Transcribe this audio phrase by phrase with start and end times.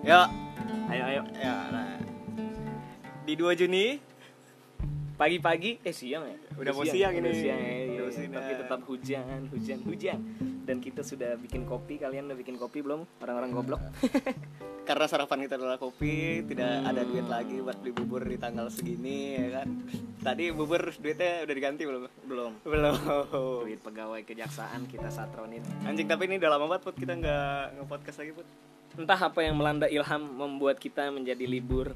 [0.00, 0.28] Yuk,
[0.90, 1.22] Ayo ayo.
[1.36, 1.54] ya.
[1.70, 1.98] Nah.
[3.22, 4.00] Di 2 Juni
[5.20, 6.38] Pagi-pagi eh siang ya.
[6.56, 7.36] Udah mau siang udah ini.
[7.36, 8.08] siang ya, Udah iya.
[8.08, 8.32] siang.
[8.32, 10.18] Tapi tetap hujan, hujan, hujan.
[10.64, 12.00] Dan kita sudah bikin kopi.
[12.00, 13.04] Kalian udah bikin kopi belum?
[13.20, 13.84] Orang-orang goblok.
[14.90, 16.90] karena sarapan kita adalah kopi, tidak Hmm.
[16.90, 19.68] ada duit lagi buat beli bubur di tanggal segini ya kan.
[20.18, 22.02] Tadi bubur duitnya udah diganti belum?
[22.26, 22.52] belum.
[22.66, 22.94] Belum.
[23.62, 25.62] Duit pegawai kejaksaan kita satronin.
[25.86, 28.46] Anjing tapi ini udah lama banget Put kita nggak nge-podcast lagi Put.
[28.98, 31.94] Entah apa yang melanda Ilham membuat kita menjadi libur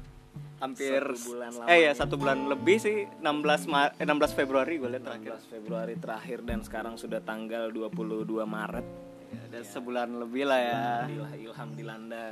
[0.55, 4.87] Hampir Satu bulan Eh ya satu bulan lebih sih 16 Ma eh, 16 Februari gue
[4.87, 5.35] lihat terakhir.
[5.35, 8.87] 16 Februari terakhir dan sekarang sudah tanggal 22 Maret.
[9.27, 10.79] Ya, udah sebulan lebih lah ya.
[11.03, 12.25] Alhamdulillah Ilham dilanda.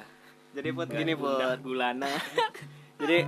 [0.54, 1.14] Jadi Put gini.
[1.14, 2.10] Gundah gulana.
[3.04, 3.26] Jadi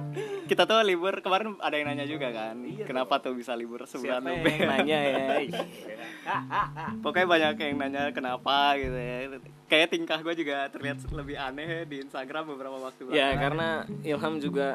[0.48, 2.56] kita tuh libur kemarin ada yang nanya juga kan.
[2.86, 4.54] Kenapa tuh bisa libur sebulan Siapa lebih?
[4.56, 5.26] yang nanya ya?
[7.04, 9.18] Pokoknya banyak yang nanya kenapa gitu ya.
[9.66, 13.42] Kayak tingkah gue juga terlihat lebih aneh di Instagram beberapa waktu ya belakangan.
[13.42, 13.68] karena
[14.06, 14.68] Ilham juga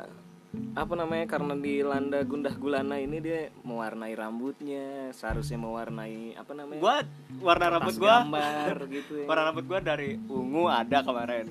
[0.75, 7.07] apa namanya karena dilanda gundah gulana ini dia mewarnai rambutnya seharusnya mewarnai apa namanya Gua
[7.39, 11.47] warna rambut gua gambar gitu ya warna rambut gua dari ungu ada kemarin.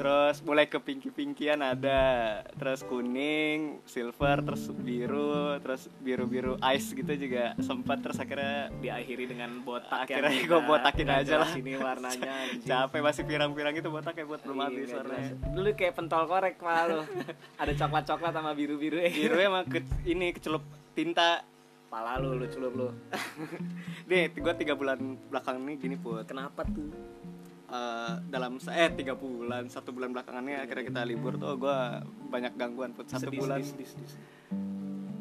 [0.00, 7.52] Terus mulai ke pinky-pinkian ada, terus kuning, silver, terus biru, terus biru-biru ice gitu juga
[7.60, 11.52] sempat terus akhirnya diakhiri dengan botak Akhirnya kita botakin aja lah.
[11.52, 12.32] jelas ini warnanya
[12.64, 15.32] capek masih pirang-pirang itu botak kayak buat belum habis warnanya.
[15.52, 17.00] Dulu kayak pentol korek pak lu.
[17.60, 19.12] Ada coklat-coklat sama biru-biru ya.
[19.12, 20.64] Biru emang ke, ini kecelup
[20.96, 21.44] tinta.
[21.92, 22.88] Pala lu lu celup lu.
[24.08, 24.96] Nih, gua tiga bulan
[25.28, 26.24] belakang ini gini put.
[26.24, 26.88] Kenapa tuh?
[27.70, 32.90] Eh, dalam eh tiga bulan satu bulan belakangannya akhirnya kita libur tuh gua banyak gangguan
[32.90, 33.06] put.
[33.06, 34.18] Satu Sedih, bulan sedih, sedih, sedih.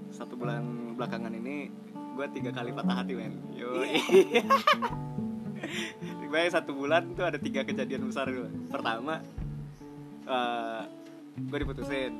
[0.10, 1.70] satu bulan belakangan ini
[2.18, 3.38] gue tiga kali patah hati men.
[3.54, 3.70] Yo
[6.34, 9.22] gue satu bulan tuh ada tiga kejadian besar gue pertama
[10.26, 10.82] eh
[11.38, 12.18] gue diputusin.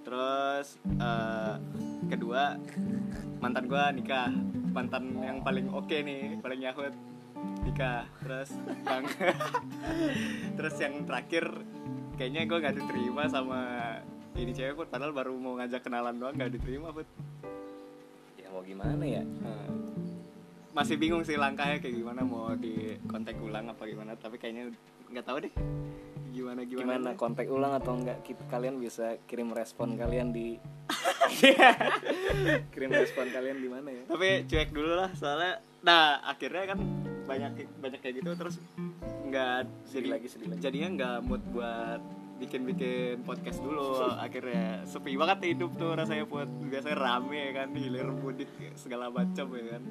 [0.00, 1.54] Terus eh,
[2.08, 2.56] kedua
[3.44, 4.32] mantan gue nikah.
[4.72, 6.96] Mantan yang paling oke nih paling yahut
[7.62, 8.50] nikah terus
[8.84, 9.04] yang
[10.58, 11.44] terus yang terakhir
[12.18, 13.60] kayaknya gue nggak diterima sama
[14.36, 14.88] ini cewek put.
[14.88, 17.08] Padahal baru mau ngajak kenalan doang nggak diterima put.
[18.40, 19.22] Ya mau gimana ya?
[19.24, 19.68] Nah,
[20.72, 24.72] masih bingung sih langkahnya kayak gimana mau di kontak ulang apa gimana tapi kayaknya
[25.12, 25.54] nggak tahu deh.
[26.32, 30.56] Gimana gimana, Gimana kontak ulang atau enggak kita kalian bisa kirim respon kalian di
[32.72, 34.02] kirim respon kalian di mana ya?
[34.08, 36.78] tapi cuek dulu lah soalnya nah akhirnya kan
[37.24, 38.56] banyak banyak kayak gitu terus
[39.28, 40.60] nggak jadi lagi, sedih lagi.
[40.60, 42.02] jadinya nggak mood buat
[42.42, 44.02] bikin bikin podcast dulu.
[44.26, 49.46] Akhirnya sepi banget hidup tuh rasanya buat biasanya rame ya kan hilir mudik segala macam
[49.54, 49.82] ya kan.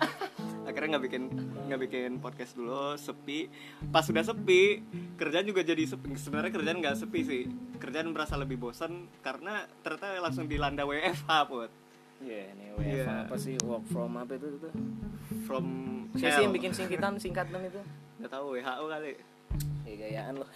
[0.70, 1.22] Akhirnya nggak bikin
[1.66, 3.50] nggak bikin podcast dulu sepi.
[3.90, 4.78] Pas sudah sepi
[5.18, 6.14] kerjaan juga jadi sepi.
[6.14, 7.42] Sebenarnya kerjaan nggak sepi sih.
[7.82, 11.79] Kerjaan merasa lebih bosan karena ternyata langsung dilanda WFH put
[12.20, 13.04] Iya, ini WFH Iya.
[13.24, 14.68] apa sih work from apa itu itu?
[15.42, 15.64] from
[16.12, 17.80] Siapa sih yang bikin singkatan singkatan itu?
[18.18, 19.10] nggak tahu WHO kali
[19.82, 20.46] Ya gayaan lo.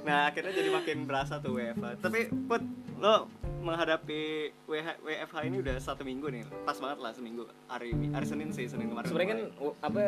[0.00, 2.62] nah akhirnya jadi makin berasa tuh WFH tapi put
[2.96, 3.26] lo
[3.60, 8.24] menghadapi WH, WFH ini udah satu minggu nih pas banget lah seminggu hari ini hari
[8.24, 9.40] Senin sih Senin kemarin sebenarnya kan
[9.82, 10.00] apa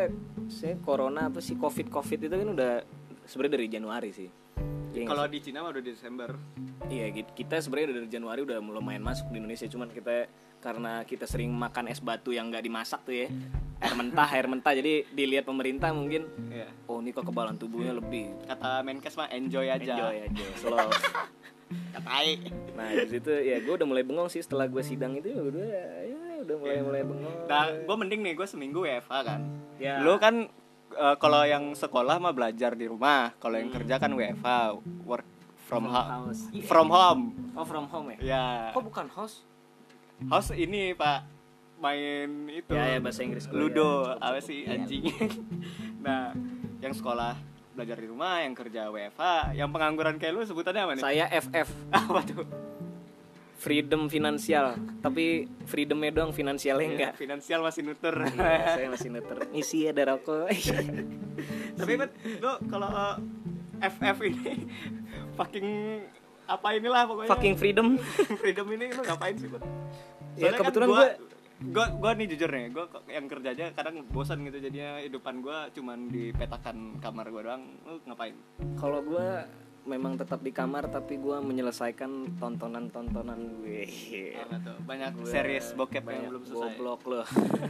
[0.46, 2.72] sih corona apa sih covid covid itu kan udah
[3.24, 4.28] sebenarnya dari Januari sih
[4.92, 6.30] Iya nggak kalau di Cina mah udah Desember.
[6.92, 10.28] Iya kita sebenarnya udah dari Januari udah lumayan masuk di Indonesia cuman kita
[10.62, 13.28] karena kita sering makan es batu yang nggak dimasak tuh ya
[13.82, 18.30] air mentah air mentah jadi dilihat pemerintah mungkin ya oh ini kok kebalan tubuhnya lebih.
[18.46, 19.94] Kata Menkes mah enjoy aja.
[19.98, 20.88] Enjoy aja slow.
[21.96, 22.38] Katai.
[22.78, 26.16] Nah di situ ya gue udah mulai bengong sih setelah gue sidang itu udah ya
[26.46, 27.36] udah mulai mulai bengong.
[27.50, 29.40] Nah gue mending nih gue seminggu WFH kan.
[29.82, 29.98] Ya.
[29.98, 30.46] lu kan
[30.94, 33.32] eh, kalau yang sekolah mah belajar di rumah.
[33.36, 33.76] Kalau yang Hmm.
[33.76, 34.48] kerja kan WFH
[35.02, 35.26] work
[35.62, 36.42] from, From ho- house.
[36.48, 36.62] Iya.
[36.62, 37.22] from home.
[37.52, 38.18] Oh from home ya?
[38.22, 38.46] Ya.
[38.70, 39.44] Kok bukan host?
[40.24, 41.26] House ini pak
[41.76, 44.06] main itu Ya, ya, bahasa Inggris ludo.
[44.06, 44.20] Ya.
[44.22, 44.78] apa sih Iya.
[44.78, 45.02] anjing?
[46.04, 46.30] Nah
[46.78, 47.34] yang sekolah
[47.72, 49.22] belajar di rumah yang kerja WFH
[49.54, 51.02] yang pengangguran kayak lu sebutannya apa nih?
[51.02, 51.68] Saya FF
[52.04, 52.44] apa tuh
[53.62, 54.74] freedom finansial.
[54.98, 57.12] Tapi freedomnya doang finansialnya enggak.
[57.14, 60.50] finansial masih nutur Iya, saya masih neter isi ada rokok.
[61.78, 62.10] Tapi bet
[62.42, 63.16] lu kalau uh,
[63.78, 64.66] FF ini
[65.38, 65.68] fucking
[66.42, 67.30] apa inilah pokoknya.
[67.30, 68.02] Fucking freedom.
[68.42, 69.62] Freedom ini lu ngapain sih bet?
[70.34, 71.16] Ya, Soalnya kebetulan kan gua-
[71.62, 74.58] gua gua nih jujur nih gua kok yang kerja aja kadang bosan gitu.
[74.58, 77.62] Jadinya hidupan gua cuman dipetakan kamar gua doang.
[77.86, 78.34] Lu ngapain?
[78.74, 79.28] Kalau gue
[79.82, 83.86] memang tetap di kamar tapi gue menyelesaikan tontonan-tontonan gue.
[84.86, 86.58] Banyak Gue series bokep banyak yang belum selesai.
[86.78, 87.26] goblok loh.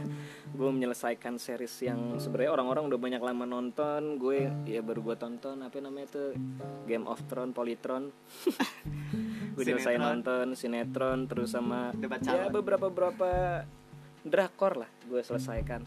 [0.57, 4.21] Gue menyelesaikan series yang sebenarnya orang-orang udah banyak lama nonton.
[4.21, 6.37] Gue ya baru gue tonton apa namanya tuh?
[6.85, 8.13] Game of Thrones Polytron.
[9.57, 13.61] Gue selesai nonton sinetron terus sama Debat ya beberapa beberapa
[14.23, 15.83] drakor lah gue selesaikan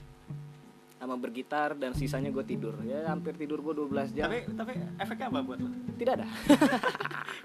[1.07, 2.75] sama bergitar dan sisanya gue tidur.
[2.83, 4.27] Ya hampir tidur gue 12 jam.
[4.27, 6.27] Tapi tapi efeknya apa buat lo tidak ada.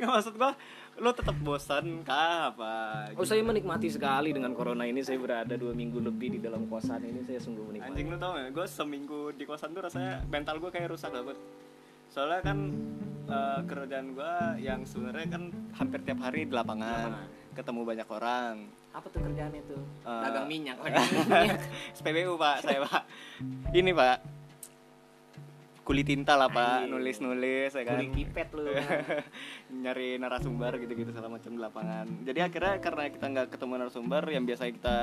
[0.01, 0.51] Nggak maksud gua
[0.97, 2.51] lo tetap bosan kah?
[2.51, 2.73] Apa
[3.15, 5.05] Oh saya menikmati sekali dengan corona ini.
[5.05, 7.89] Saya berada dua minggu lebih di dalam kosan ini saya sungguh menikmati.
[7.93, 8.49] anjing lo tau gak?
[8.49, 11.37] Gue seminggu di kosan tuh rasanya mental gue kayak rusak banget
[12.11, 12.59] soalnya kan
[13.31, 15.43] eh, kerjaan gue yang sebenarnya kan
[15.79, 17.29] hampir tiap hari di lapangan.
[17.55, 19.81] Ketemu banyak orang Apa tuh kerjaannya tuh?
[20.03, 20.77] Eh, Dagang minyak.
[21.97, 23.01] SPBU pak saya pak.
[23.71, 24.17] Ini pak.
[25.81, 26.85] Kulit tinta lah pak.
[26.91, 27.97] Nulis nulis ya kan?
[27.97, 28.67] Kulit kipet lu.
[29.83, 32.05] nyari narasumber gitu-gitu segala macam di lapangan.
[32.27, 34.95] Jadi akhirnya karena kita nggak ketemu narasumber yang biasanya kita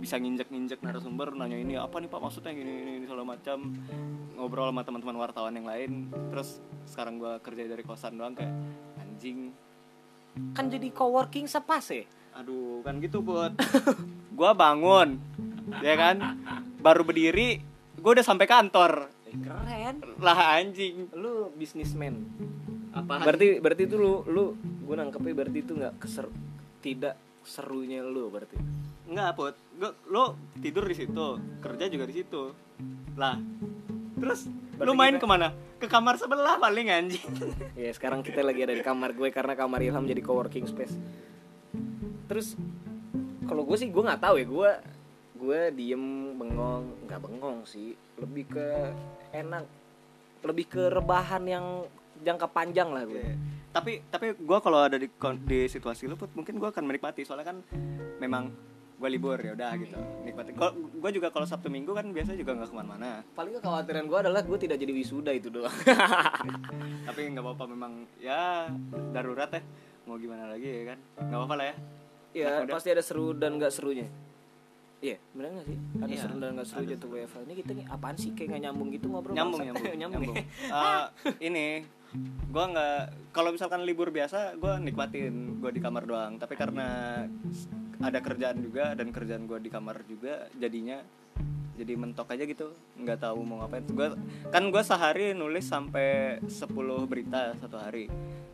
[0.00, 2.20] bisa nginjek-nginjek narasumber nanya ini apa nih pak?
[2.24, 3.76] Maksudnya gini ini, ini segala macam.
[4.34, 5.90] Ngobrol sama teman-teman wartawan yang lain.
[6.32, 8.52] Terus sekarang gua kerja dari kosan doang kayak
[9.04, 9.52] anjing.
[10.56, 12.02] Kan jadi coworking sepas ya.
[12.34, 13.54] Aduh kan gitu buat
[14.36, 15.16] gua bangun
[15.80, 16.16] ya kan
[16.78, 17.62] baru berdiri
[17.96, 18.92] gua udah sampai kantor
[19.26, 19.98] Eh, Keren.
[20.18, 22.22] lah anjing Lu bisnismen.
[22.92, 26.30] apa Berarti berarti itu lu lu gue nangkepnya berarti itu nggak keser
[26.78, 28.54] tidak serunya lu berarti.
[29.04, 29.54] Enggak, Put.
[29.74, 30.24] Gua, lo
[30.56, 31.26] tidur di situ,
[31.58, 32.54] kerja juga di situ.
[33.14, 33.34] Lah.
[34.14, 35.48] Terus Berarti lu main kita- ke mana?
[35.76, 37.26] Ke kamar sebelah paling anjing.
[37.74, 40.94] Ya sekarang kita lagi ada di kamar gue karena kamar Ilham jadi coworking space.
[42.24, 42.56] Terus
[43.44, 44.46] kalau gue sih gue nggak tahu ya.
[44.46, 44.70] Gue
[45.34, 46.04] gue diem
[46.38, 46.84] bengong.
[47.08, 47.92] Nggak bengong sih.
[48.16, 48.68] Lebih ke
[49.34, 49.64] enak.
[50.44, 51.66] Lebih ke rebahan yang
[52.20, 53.24] jangka panjang lah gue.
[53.74, 55.10] tapi tapi gua kalau ada di
[55.50, 57.26] di situasi lu Put, mungkin gua akan menikmati.
[57.26, 57.58] Soalnya kan
[58.22, 58.54] memang
[59.02, 59.98] gua libur ya udah gitu.
[60.22, 60.54] Nikmati.
[61.02, 63.26] Gua juga kalau sabtu minggu kan biasanya juga nggak ke mana-mana.
[63.34, 65.74] Paling kekhawatiran gue adalah gue tidak jadi wisuda itu doang.
[67.10, 68.70] tapi nggak apa-apa memang ya
[69.10, 69.62] darurat ya.
[70.06, 70.98] Mau gimana lagi ya kan?
[71.18, 71.76] Nggak apa-apa lah ya
[72.34, 72.74] ya Udah.
[72.74, 74.10] pasti ada seru dan nggak serunya.
[74.98, 75.78] Iya, benar nggak sih?
[76.00, 77.36] Ada Iya, seru dan nggak seru jatuh WFH.
[77.44, 79.34] Ini kita nih apaan sih kayak nggak nyambung gitu ngobrol?
[79.36, 79.74] nyambung bangsat.
[79.76, 80.22] nyambung nyambung.
[80.24, 80.44] nyambung ya?
[80.80, 81.04] Eh,
[81.44, 81.66] ini
[82.48, 82.98] gua nggak
[83.30, 86.86] kalau misalkan libur biasa gua nikmatin gua di kamar doang tapi karena
[87.98, 91.02] ada kerjaan juga dan kerjaan gua di kamar juga jadinya
[91.74, 94.14] jadi mentok aja gitu nggak tahu mau ngapain gua
[94.46, 96.70] kan gua sehari nulis sampai 10
[97.04, 98.06] berita satu hari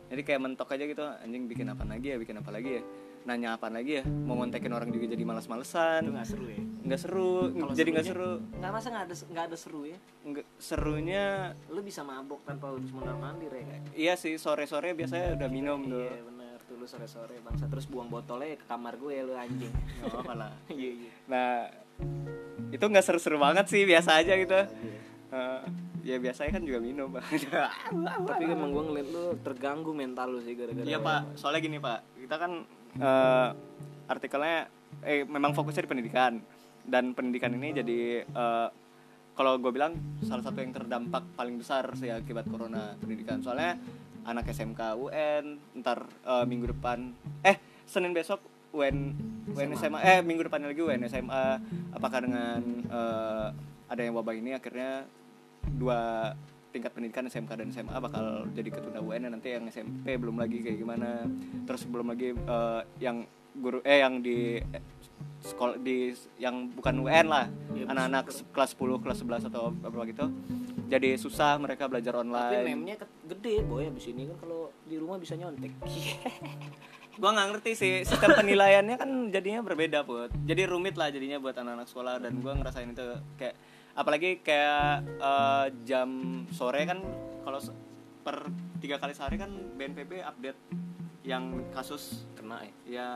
[0.09, 2.83] jadi kayak mentok aja gitu anjing bikin apa lagi ya bikin apa lagi ya
[3.21, 6.61] nanya apa lagi ya mau ngontekin orang juga jadi Itu males-malesan nggak seru ya?
[6.81, 9.97] nggak seru Kalau jadi nggak seru Nggak masa nggak ada nggak ada seru ya?
[10.21, 11.25] nggak serunya
[11.69, 13.65] Lu bisa mabok tanpa harus mondar mandir ya?
[13.93, 16.01] Iya sih sore-sore biasanya udah minum tuh.
[16.01, 19.33] Iya benar tuh lu sore sore bangsa terus buang botolnya ke kamar gue ya lu
[19.37, 19.73] anjing.
[20.01, 20.51] Gak apa lah.
[20.73, 21.11] Iya iya.
[21.29, 21.51] Nah
[22.73, 24.57] itu nggak seru-seru banget sih biasa aja gitu.
[25.31, 25.61] Eh,
[26.03, 27.13] ya biasanya kan juga minum.
[27.13, 30.83] Tapi emang gue ngeliat lu terganggu mental lu sih gara-gara.
[30.83, 31.37] Iya pak.
[31.37, 32.51] Soalnya gini pak, kita kan
[32.97, 33.49] eh,
[34.09, 34.67] artikelnya
[35.05, 36.33] eh memang fokusnya di pendidikan.
[36.81, 38.67] Dan pendidikan ini jadi eh,
[39.37, 39.95] kalau gue bilang
[40.25, 43.39] salah satu yang terdampak paling besar sih akibat corona pendidikan.
[43.39, 43.79] Soalnya
[44.27, 45.43] anak SMK UN
[45.81, 47.13] ntar eh, minggu depan
[47.45, 47.57] eh
[47.87, 49.15] Senin besok UN
[49.51, 51.43] UN SMA eh minggu depan lagi UN SMA
[51.91, 52.63] apakah dengan
[53.91, 55.03] ada yang wabah ini akhirnya
[55.67, 56.31] dua
[56.71, 60.79] tingkat pendidikan SMK dan SMA bakal jadi ketunda UN nanti yang SMP belum lagi kayak
[60.79, 61.27] gimana.
[61.67, 64.83] Terus belum lagi eh, yang guru eh yang di eh,
[65.43, 67.45] sekolah di yang bukan UN lah.
[67.75, 70.25] Ya, anak-anak kelas 10 kelas 11 atau apa gitu.
[70.87, 72.63] Jadi susah mereka belajar Tapi online.
[72.67, 75.71] memnya ke- gede boy abis ini kan kalau di rumah bisa nyontek.
[77.19, 81.53] gua nggak ngerti sih sistem penilaiannya kan jadinya berbeda buat jadi rumit lah jadinya buat
[81.53, 83.03] anak-anak sekolah dan gua ngerasain itu
[83.35, 83.55] kayak
[83.93, 86.09] apalagi kayak eh, jam
[86.49, 86.99] sore kan
[87.41, 87.59] kalau
[88.21, 90.59] per tiga kali sehari kan BNPB update
[91.21, 92.73] yang kasus Kena ya.
[92.89, 93.09] ya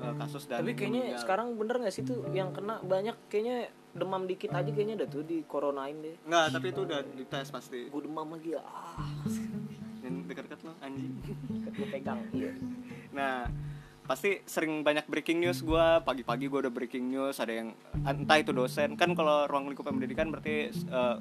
[0.00, 1.22] eh, kasus dan Tapi kayaknya meninggal.
[1.22, 5.22] sekarang bener gak sih tuh yang kena banyak kayaknya demam dikit aja kayaknya ada tuh
[5.22, 6.16] di coronain deh.
[6.24, 8.98] nggak tapi itu udah dites pasti Gue demam lagi ah.
[10.02, 11.14] yang dekat-dekat lo anjing
[11.74, 12.20] Gue pegang.
[12.30, 12.52] Iya.
[13.12, 13.46] Nah,
[14.04, 15.64] pasti sering banyak breaking news.
[15.64, 17.72] Gua pagi-pagi gua udah breaking news ada yang
[18.04, 18.96] entah itu dosen.
[19.00, 21.16] Kan kalau ruang lingkup pendidikan berarti eh,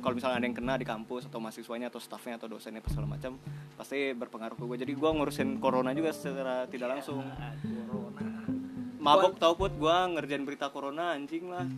[0.00, 3.08] kalau misalnya ada yang kena di kampus atau mahasiswanya atau staffnya atau dosennya apa segala
[3.16, 3.40] macam
[3.74, 7.24] pasti berpengaruh ke gue jadi gua ngurusin corona juga secara tidak langsung.
[7.24, 8.24] Corona.
[9.00, 9.72] mabok tau put.
[9.76, 11.68] Gua ngerjain berita corona anjing lah.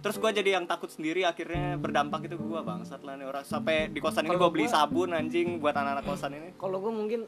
[0.00, 3.44] Terus gue jadi yang takut sendiri akhirnya berdampak itu gue bangsat lah nih orang.
[3.44, 6.48] Sampai di kosan ini gue beli gua- sabun anjing buat anak-anak kosan ini.
[6.56, 7.20] kalau gue mungkin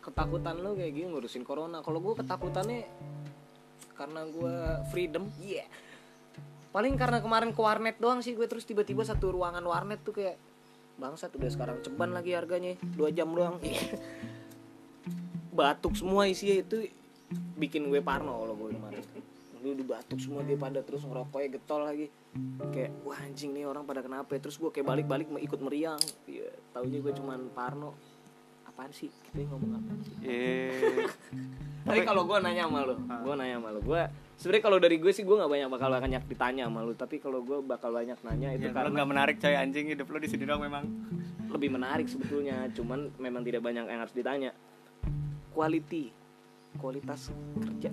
[0.00, 1.84] ketakutan lo kayak gini ngurusin corona.
[1.84, 2.88] Kalau gue ketakutannya
[4.00, 4.56] karena gue
[4.88, 5.68] freedom iya
[6.70, 10.38] paling karena kemarin ke warnet doang sih gue terus tiba-tiba satu ruangan warnet tuh kayak
[10.96, 13.58] bangsat udah sekarang ceban lagi harganya dua jam doang.
[15.58, 16.86] Batuk semua isinya itu
[17.58, 19.02] bikin gue parno kalau gue kemarin.
[19.60, 22.06] Lu udah batuk semua dia pada terus ngerokoknya getol lagi.
[22.72, 24.40] Kayak wah anjing nih orang pada kenapa ya?
[24.40, 26.00] terus gue kayak balik-balik ikut meriang.
[26.24, 27.92] Iya taunya gue cuman parno
[28.80, 29.12] apaan sih?
[29.12, 30.14] Kita ngomong apa sih?
[30.24, 31.04] Eh
[31.84, 34.02] tapi kalau gue nanya sama lu gue nanya sama lu gue
[34.36, 37.40] sebenarnya kalau dari gue sih gue nggak banyak bakal banyak ditanya sama lu tapi kalau
[37.40, 40.44] gue bakal banyak nanya itu ya, karena nggak menarik coy anjing hidup lo di sini
[40.48, 40.84] dong memang.
[41.50, 44.56] Lebih menarik sebetulnya cuman memang tidak banyak yang harus ditanya.
[45.52, 46.08] Quality
[46.80, 47.28] kualitas
[47.60, 47.92] kerja.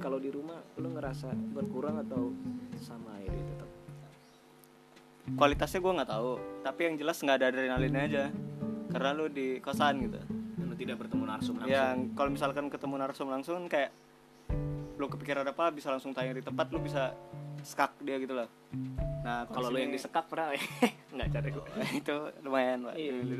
[0.00, 2.32] Kalau di rumah lu ngerasa berkurang atau
[2.80, 3.68] sama dia tetap?
[5.36, 6.30] Kualitasnya gue nggak tahu
[6.64, 8.24] tapi yang jelas nggak ada adrenalinnya aja
[8.92, 10.20] karena lu di kosan gitu.
[10.60, 11.72] Lu tidak bertemu narsum langsung.
[11.72, 13.90] Yang kalau misalkan ketemu narsum langsung kayak
[15.00, 17.16] lu kepikiran apa bisa langsung tanya di tempat lu bisa
[17.64, 18.48] skak dia gitu loh.
[19.24, 20.52] Nah kalau lu yang disekap pernah
[21.16, 21.66] nggak cari gue
[22.04, 22.94] itu lumayan pak.
[23.00, 23.12] Iya.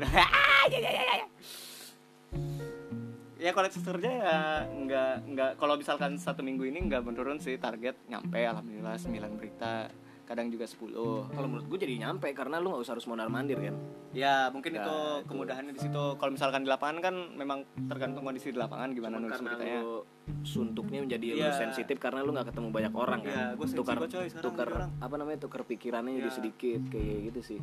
[3.43, 4.39] ya kualitas kerja ya
[4.71, 9.91] nggak nggak kalau misalkan satu minggu ini nggak menurun sih target nyampe alhamdulillah 9 berita
[10.23, 10.87] kadang juga 10
[11.29, 13.75] kalau menurut gue jadi nyampe karena lu nggak usah harus mondar mandir kan
[14.11, 15.27] ya mungkin Ya, itu itu.
[15.27, 19.35] kemudahannya di situ kalau misalkan di lapangan kan memang tergantung kondisi di lapangan gimana nulis
[19.37, 20.07] beritanya lu
[20.41, 21.51] suntuknya menjadi lu Iya.
[21.53, 24.89] sensitif karena lu nggak ketemu banyak orang kan Iya, gua tukar coy, tukar orang.
[24.97, 26.35] apa namanya tukar pikirannya jadi Iya.
[26.35, 27.59] sedikit kayak gitu sih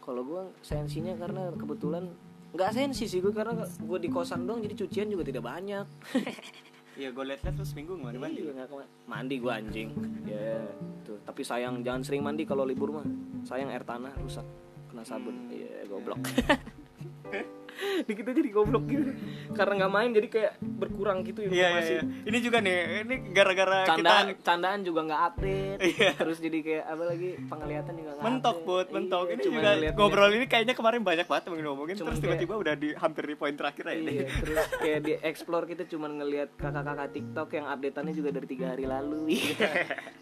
[0.00, 2.10] kalau gua sensinya karena kebetulan
[2.50, 5.86] nggak sensi sih gue karena gue di kosan dong jadi cucian juga tidak banyak
[6.94, 8.40] Iya gue liat-liat terus minggu nggak ada mandi?
[8.40, 9.88] Iya, nggak kema- mandi gue anjing.
[10.26, 10.58] Ya
[11.02, 11.18] tuh.
[11.22, 13.06] Tapi sayang jangan sering mandi kalau libur mah.
[13.42, 14.44] Sayang air tanah rusak
[14.90, 15.32] kena sabun.
[15.32, 16.18] Hmm, iya goblok
[18.08, 19.10] Dikit aja jadi goblok gitu
[19.50, 22.02] karena nggak main jadi kayak berkurang gitu Iya, iya, informasi iya.
[22.22, 26.10] Ini juga nih, ini gara-gara candaan kita candaan juga nggak update Iya.
[26.14, 28.66] terus jadi kayak apa lagi penglihatan juga nggak mentok update.
[28.66, 29.24] buat mentok.
[29.24, 32.18] Iya, ini cuma juga ngeliat- ngobrol ini kayaknya kemarin banyak banget yang ngomongin Cuman terus
[32.18, 33.94] kayak- tiba-tiba udah di hampir di poin terakhir ya.
[33.94, 38.66] Iya, terus kayak di explore kita cuma ngelihat kakak-kakak TikTok yang updateannya juga dari tiga
[38.68, 39.18] hari lalu.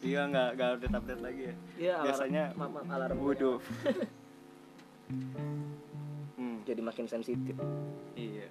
[0.01, 1.55] Iya nggak nggak update update lagi ya.
[1.77, 3.17] Iya, alarm- Biasanya maaf, alarm.
[3.19, 3.59] Waduh.
[6.37, 7.57] hmm, Jadi makin sensitif.
[8.13, 8.45] iya.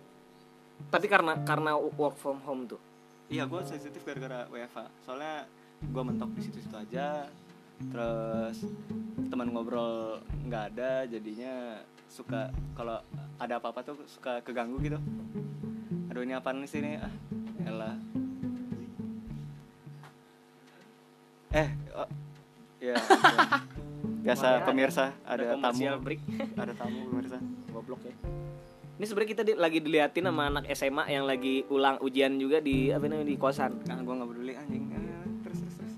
[0.89, 2.81] Tapi karena karena work from home tuh.
[3.29, 4.89] Iya gue sensitif gara-gara WFA.
[5.05, 5.45] Soalnya
[5.85, 7.29] gue mentok di situ-situ aja.
[7.77, 8.65] Terus
[9.29, 10.17] teman ngobrol
[10.49, 11.77] nggak ada, jadinya
[12.09, 12.97] suka kalau
[13.37, 14.97] ada apa-apa tuh suka keganggu gitu.
[16.09, 16.97] Aduh ini apaan sih ini?
[16.97, 17.13] Ah,
[17.69, 17.95] elah.
[21.53, 22.09] Eh, oh,
[22.89, 22.95] ya.
[24.27, 25.71] Biasa pemirsa ada, tamu.
[25.71, 26.19] commercial break.
[26.61, 27.37] Ada tamu pemirsa.
[27.71, 28.13] Goblok ya.
[28.97, 32.91] Ini sebenarnya kita di- lagi diliatin sama anak SMA yang lagi ulang ujian juga di
[32.91, 33.79] apa namanya di kosan.
[33.87, 34.83] Nah, gue nggak peduli anjing.
[34.91, 34.99] Eh,
[35.47, 35.93] terus terus terus.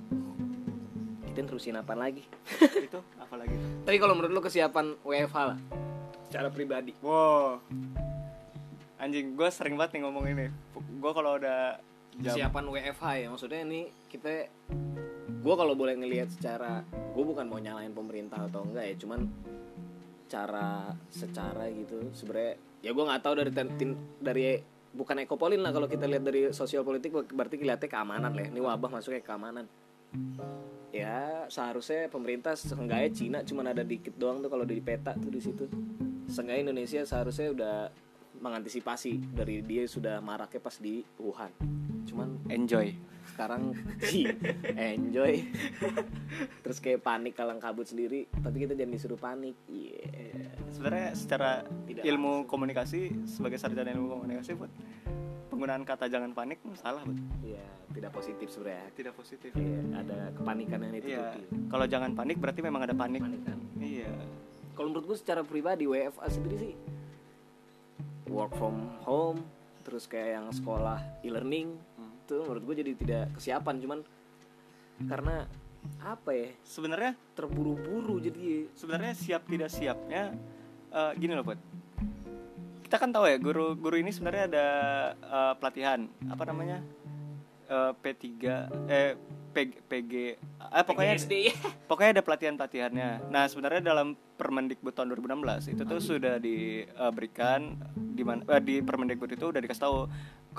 [1.25, 2.21] Kita terusin apa lagi?
[2.91, 3.55] Itu apa lagi?
[3.87, 5.57] Tapi kalau menurut lu kesiapan WFH lah
[6.29, 6.93] secara pribadi.
[7.01, 7.63] Wow.
[8.99, 10.45] Anjing, gue sering banget nih ngomong ini.
[10.99, 11.79] Gue kalau udah
[12.19, 14.51] jam Kesiapan WFH ya maksudnya ini kita
[15.39, 19.19] gue kalau boleh ngelihat secara gue bukan mau nyalain pemerintah atau enggak ya cuman
[20.29, 24.59] cara secara gitu sebenarnya ya gue nggak tahu dari ten- tin- dari
[24.91, 28.49] bukan ekopolin lah kalau kita lihat dari sosial politik berarti kelihatannya keamanan lah ya.
[28.51, 29.65] ini wabah masuknya keamanan
[30.89, 35.39] ya seharusnya pemerintah seenggaknya Cina cuman ada dikit doang tuh kalau di peta tuh di
[35.39, 35.69] situ
[36.27, 37.75] seenggaknya Indonesia seharusnya udah
[38.39, 41.51] mengantisipasi dari dia sudah maraknya pas di Wuhan
[42.09, 42.89] cuman enjoy.
[43.39, 43.71] Sekarang
[44.11, 44.27] sih
[44.75, 45.47] enjoy
[46.59, 50.03] terus kayak panik kalang kabut sendiri tapi kita jangan disuruh panik iya
[50.69, 54.67] Sebenarnya secara Tidak ilmu komunikasi sebagai sarjana ilmu komunikasi buat
[55.49, 57.15] penggunaan kata jangan panik salah buat.
[57.41, 59.49] iya tidak positif sebenarnya Tidak positif.
[59.51, 60.99] Iya, ada kepanikan yang Iya.
[61.01, 63.19] ditutupi Kalau jangan panik berarti memang ada panik.
[63.19, 64.11] kepanikan Iya.
[64.71, 66.73] kalau menurut gue secara pribadi WFA sendiri sih
[68.27, 69.41] work from home
[69.81, 71.73] terus kayak yang sekolah e-learning
[72.29, 72.37] Hmm.
[72.37, 73.99] itu menurut gue jadi tidak kesiapan cuman
[75.09, 75.35] karena
[76.03, 76.47] apa ya?
[76.61, 78.67] Sebenarnya terburu-buru jadi.
[78.75, 80.37] sebenarnya siap tidak siapnya
[80.93, 81.59] eh, gini loh buat
[82.85, 84.67] kita kan tahu ya guru guru ini sebenarnya ada
[85.17, 86.85] eh, pelatihan apa namanya?
[87.69, 88.25] Eh, P3
[88.89, 89.13] eh
[89.53, 90.13] PG, PG
[90.73, 91.53] eh pokoknya SD
[91.89, 98.25] pokoknya ada pelatihan pelatihannya nah sebenarnya dalam Permendikbud tahun 2016 itu tuh sudah diberikan di
[98.25, 100.09] mana eh, di Permendikbud itu udah dikasih tahu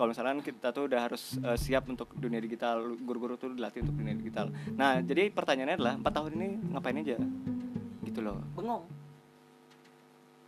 [0.00, 4.00] kalau misalkan kita tuh udah harus eh, siap untuk dunia digital guru-guru tuh dilatih untuk
[4.00, 4.48] dunia digital.
[4.72, 7.20] Nah jadi pertanyaannya adalah empat tahun ini ngapain aja?
[8.08, 8.40] Gitu loh.
[8.56, 8.88] Bengong.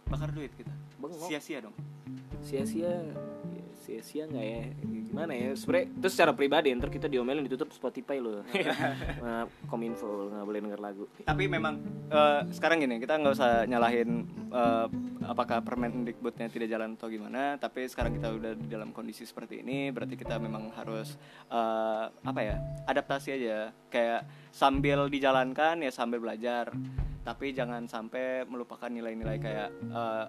[0.09, 0.73] Bakar duit kita.
[0.97, 1.29] Bengong.
[1.29, 1.77] sia-sia dong.
[2.41, 3.13] Sia-sia
[3.83, 4.63] sia-sia nggak ya?
[5.11, 5.51] Gimana ya?
[5.59, 10.81] Sebenernya itu secara pribadi ntar kita diomelin ditutup Spotify lo nah, kominfo nggak boleh denger
[10.81, 11.05] lagu.
[11.27, 14.25] Tapi memang eh, sekarang gini kita nggak usah nyalahin
[14.55, 14.87] eh,
[15.27, 19.91] apakah Permendikbudnya tidak jalan atau gimana tapi sekarang kita udah di dalam kondisi seperti ini
[19.91, 21.19] berarti kita memang harus
[21.51, 23.75] eh, apa ya adaptasi aja.
[23.91, 26.71] Kayak sambil dijalankan ya sambil belajar.
[27.23, 30.25] Tapi jangan sampai melupakan nilai-nilai kayak eh,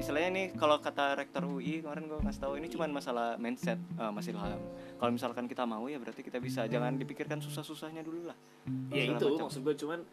[0.00, 4.10] istilahnya nih kalau kata rektor UI kemarin gue ngasih tahu ini cuma masalah mindset eh,
[4.10, 4.60] Mas Ilham
[5.00, 6.68] kalau misalkan kita mau ya berarti kita bisa.
[6.68, 8.36] Jangan dipikirkan susah-susahnya dulu lah.
[8.92, 9.48] Ya itu macam.
[9.48, 10.04] maksud gue cuman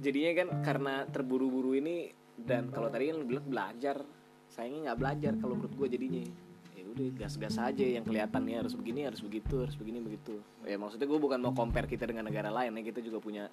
[0.00, 2.08] jadinya kan karena terburu-buru ini
[2.40, 4.00] dan kalau tadi kan bilang belajar
[4.48, 6.24] sayangnya nggak belajar kalau menurut gue jadinya.
[6.72, 10.40] Ya udah gas-gas aja yang kelihatannya harus begini harus begitu harus begini begitu.
[10.64, 13.52] Ya maksudnya gue bukan mau compare kita dengan negara lain ya kita juga punya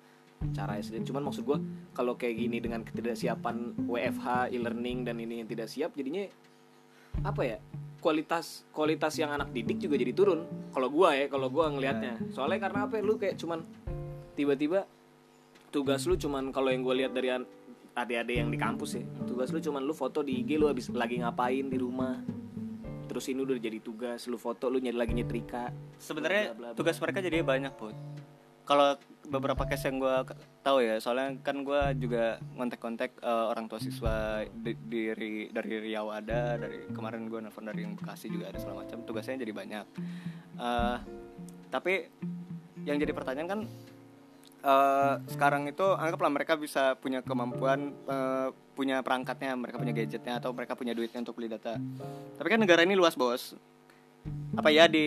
[0.56, 1.06] cara sendiri.
[1.06, 1.58] Cuman maksud gue
[1.92, 6.26] kalau kayak gini dengan ketidaksiapan WFH e-learning dan ini yang tidak siap jadinya
[7.20, 7.58] apa ya
[8.00, 10.48] kualitas kualitas yang anak didik juga jadi turun.
[10.72, 12.32] Kalau gua ya kalau gua ngelihatnya.
[12.32, 13.60] Soalnya karena apa ya, lu kayak cuman
[14.40, 14.88] tiba-tiba
[15.70, 17.30] tugas lu cuman kalau yang gue lihat dari
[17.94, 21.20] adik-adik yang di kampus ya tugas lu cuman lu foto di IG lu habis lagi
[21.20, 22.24] ngapain di rumah.
[23.10, 25.76] Terus ini udah jadi tugas lu foto lu nyari lagi nyetrika.
[26.00, 27.98] Sebenarnya tugas mereka jadi banyak put
[28.70, 28.94] kalau
[29.30, 30.18] beberapa case yang gue
[30.62, 36.14] tahu ya soalnya kan gue juga kontak-kontak eh, orang tua siswa di, dari dari Riau
[36.14, 39.86] ada dari kemarin gue nelfon dari Bekasi juga ada segala macam tugasnya jadi banyak.
[40.62, 40.98] Eh,
[41.74, 41.94] tapi
[42.86, 43.62] yang jadi pertanyaan kan
[44.62, 50.54] eh, sekarang itu anggaplah mereka bisa punya kemampuan eh, punya perangkatnya mereka punya gadgetnya atau
[50.54, 51.74] mereka punya duitnya untuk beli data.
[52.38, 53.58] Tapi kan negara ini luas bos
[54.58, 55.06] apa ya di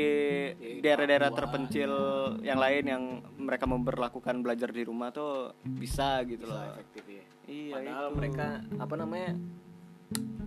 [0.81, 1.93] daerah-daerah terpencil
[2.41, 3.03] yang lain yang
[3.37, 6.63] mereka memperlakukan belajar di rumah tuh bisa gitu loh.
[6.73, 8.17] efektif ya iya padahal itu.
[8.17, 8.47] mereka
[8.81, 9.31] apa namanya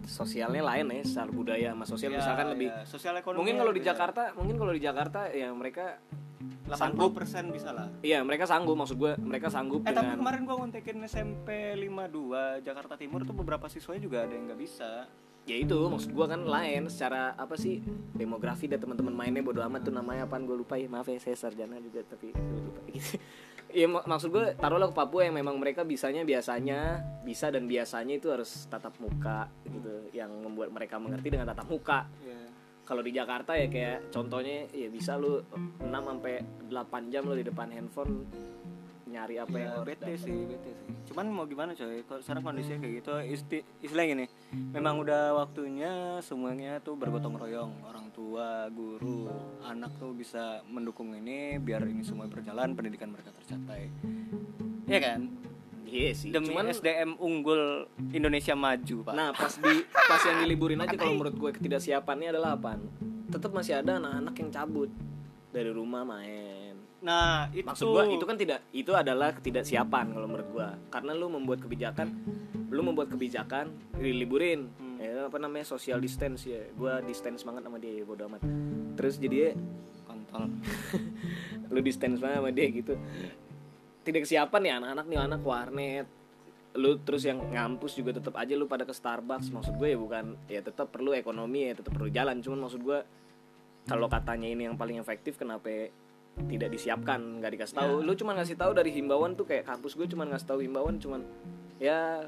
[0.05, 2.09] sosialnya lain ya secara budaya sama sosial.
[2.13, 3.89] Ya, misalkan lebih ya, sosial ekonomi mungkin kalau di beda.
[3.93, 5.85] Jakarta mungkin kalau di Jakarta ya mereka
[6.65, 7.89] 80% bisa lah.
[8.01, 12.65] Iya mereka sanggup maksud gue mereka sanggup eh tapi dengan kemarin gua ngontekin SMP 52
[12.65, 15.09] Jakarta Timur tuh beberapa siswanya juga ada yang nggak bisa
[15.45, 17.77] ya itu maksud gua kan lain secara apa sih
[18.11, 20.89] demografi dan teman-teman mainnya bodo amat tuh namanya apaan gue lupa ya.
[20.89, 23.21] Maaf ya saya sarjana juga tapi lupa gitu.
[23.69, 28.13] Ya mak- maksud gue taruhlah ke Papua yang memang mereka bisanya biasanya bisa dan biasanya
[28.15, 32.07] itu harus tatap muka gitu yang membuat mereka mengerti dengan tatap muka.
[32.85, 35.41] Kalau di Jakarta ya kayak contohnya ya bisa lu
[35.81, 36.37] 6 sampai
[36.69, 38.29] 8 jam lu di depan handphone
[39.15, 40.39] nyari apa yang ya, lu bete sih.
[40.51, 40.91] Bete sih.
[41.07, 42.03] Cuman mau gimana coy?
[42.03, 44.25] Kalau sekarang kondisinya kayak gitu isti istilahnya gini
[44.75, 47.71] memang udah waktunya semuanya tuh bergotong royong.
[47.87, 49.31] Orang tua guru
[49.63, 53.87] anak tuh bisa mendukung ini biar ini semua berjalan pendidikan mereka tercapai.
[54.85, 55.19] Iya kan?
[55.85, 59.13] Iya sih demi cuman SDM unggul Indonesia maju pak.
[59.13, 62.81] Nah pas di pas yang diliburin aja kalau menurut gue ketidaksiapannya adalah apa?
[63.29, 64.89] Tetap masih ada anak-anak yang cabut.
[65.55, 66.64] Dari rumah main.
[67.05, 67.69] Nah itu.
[67.69, 72.09] Maksud gue itu kan tidak itu adalah ketidaksiapan kalau menurut gue karena lu membuat kebijakan
[72.73, 74.67] lu membuat kebijakan diliburin.
[74.97, 76.65] Ya apa namanya social distance ya.
[76.73, 78.41] Gue distance banget sama dia ya bodo amat.
[78.97, 79.53] Terus jadi
[80.07, 80.49] kontol.
[81.73, 82.93] Lu distance banget sama dia gitu.
[84.05, 86.07] Tidak kesiapan nih anak-anak nih anak warnet.
[86.75, 89.51] Lu terus yang ngampus juga tetap aja lu pada ke Starbucks.
[89.51, 92.39] Maksud gue ya bukan ya tetap perlu ekonomi ya tetap perlu jalan.
[92.43, 92.99] Cuman maksud gue
[93.85, 95.69] kalau katanya ini yang paling efektif kenapa
[96.35, 100.03] tidak disiapkan nggak dikasih tahu lu cuma ngasih tahu dari himbauan tuh kayak kampus gue
[100.05, 101.23] cuma ngasih tahu himbauan cuman
[101.79, 102.27] ya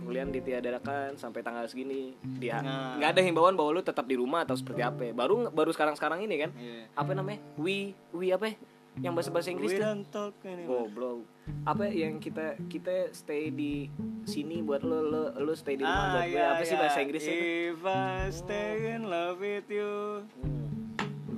[0.00, 2.96] kuliah ditiadakan sampai tanggal segini dia Nah.
[2.96, 5.12] nggak ada himbauan bahwa lu tetap di rumah atau seperti apa ya.
[5.12, 6.88] baru baru sekarang sekarang ini kan Iya.
[6.94, 8.56] apa namanya we we apa ya?
[8.98, 10.90] yang bahasa bahasa Inggris anymore.
[10.90, 11.22] goblok
[11.62, 13.86] apa ya yang kita kita stay di
[14.24, 16.82] sini buat lo lo lo stay di rumah buat gue iya, apa sih iya.
[16.82, 17.46] bahasa Inggrisnya tuh?
[17.70, 20.69] If I stay in love with you Hmm.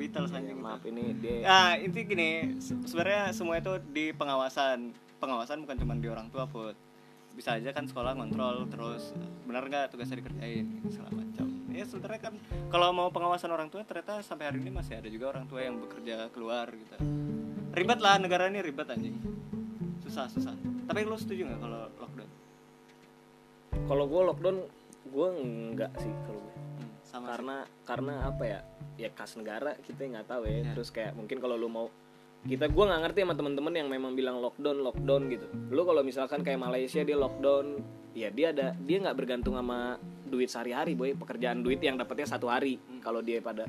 [0.03, 0.65] Beatles Ya, anjing itu.
[0.65, 4.91] maaf ini dia Nah, inti gini, se- sebenarnya semua itu di pengawasan.
[5.17, 6.75] Pengawasan bukan cuma di orang tua, Put.
[7.33, 11.47] Bisa aja kan sekolah ngontrol terus benar nggak tugasnya dikerjain segala macam.
[11.71, 12.35] Ya sebenarnya kan
[12.69, 15.79] kalau mau pengawasan orang tua ternyata sampai hari ini masih ada juga orang tua yang
[15.79, 16.93] bekerja keluar gitu.
[17.73, 19.17] Ribet lah negara ini ribet anjing.
[20.03, 20.53] Susah, susah.
[20.85, 22.31] Tapi lu setuju nggak kalau lockdown?
[23.83, 24.57] kalau gue lockdown
[25.05, 26.52] gue enggak sih kalau gue
[27.12, 28.61] sama karena karena apa ya?
[28.96, 30.64] Ya kas negara kita nggak tahu ya.
[30.64, 30.72] Ya.
[30.72, 31.87] terus kayak mungkin kalau lu mau
[32.42, 35.46] kita gue nggak ngerti sama temen-temen yang memang bilang lockdown lockdown gitu.
[35.70, 37.79] Lu kalau misalkan kayak Malaysia dia lockdown
[38.16, 41.14] ya dia ada dia nggak bergantung sama duit sehari-hari boy.
[41.14, 42.81] Pekerjaan duit yang dapatnya satu hari.
[43.05, 43.68] Kalau dia pada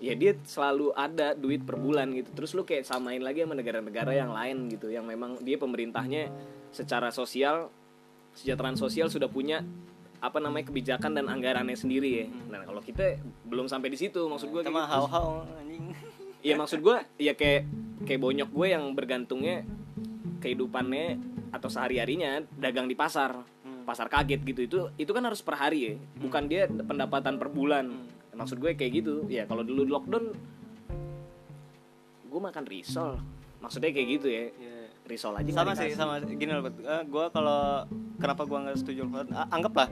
[0.00, 2.32] ya dia selalu ada duit per bulan gitu.
[2.32, 6.32] Terus lu kayak samain lagi sama negara-negara yang lain gitu yang memang dia pemerintahnya
[6.72, 7.68] secara sosial
[8.32, 9.60] kesejahteraan sosial sudah punya
[10.20, 12.26] apa namanya kebijakan dan anggarannya sendiri ya.
[12.52, 13.16] Nah kalau kita
[13.48, 15.92] belum sampai di situ maksud gue sama hal-hal anjing.
[16.40, 17.68] Iya maksud gue ya kayak
[18.08, 19.60] kayak bonyok gue yang bergantungnya
[20.40, 21.20] kehidupannya
[21.52, 23.44] atau sehari harinya dagang di pasar.
[23.84, 25.94] Pasar kaget gitu itu itu kan harus per hari ya.
[26.16, 27.92] Bukan dia pendapatan per bulan.
[28.32, 29.28] Maksud gue kayak gitu.
[29.28, 30.32] Ya kalau dulu lockdown
[32.24, 33.20] gue makan risol.
[33.60, 34.44] Maksudnya kayak gitu ya.
[34.48, 34.79] Iya.
[35.10, 36.22] Risol aja sama sih sama.
[36.22, 37.84] Gini loh uh, gue kalau
[38.22, 39.02] kenapa gue nggak setuju
[39.34, 39.90] a- anggaplah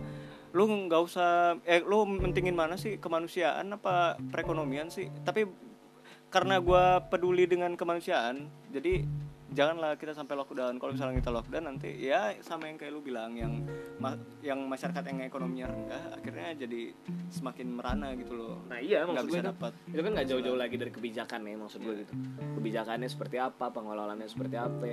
[0.55, 2.97] lu nggak usah eh lu mentingin mana sih?
[3.03, 5.11] Kemanusiaan apa perekonomian sih?
[5.27, 5.45] Tapi
[6.31, 9.05] karena gue peduli dengan kemanusiaan jadi
[9.53, 10.77] janganlah kita sampai lockdown.
[10.77, 13.65] Kalau misalnya kita lockdown nanti ya sama yang kayak lu bilang yang
[13.97, 16.81] ma- yang masyarakat yang ekonominya rendah akhirnya jadi
[17.33, 18.61] semakin merana gitu loh.
[18.69, 21.81] Nah iya nggak maksud bisa dapat itu kan nggak jauh-jauh lagi dari kebijakan ya maksud
[21.81, 22.13] gue gitu.
[22.61, 24.85] Kebijakannya seperti apa pengelolaannya seperti apa.